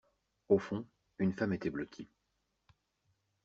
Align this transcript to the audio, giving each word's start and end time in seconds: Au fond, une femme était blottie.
Au 0.49 0.57
fond, 0.57 0.87
une 1.19 1.31
femme 1.33 1.53
était 1.53 1.69
blottie. 1.69 2.09